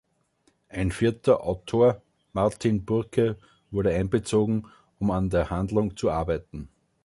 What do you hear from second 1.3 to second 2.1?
Autor,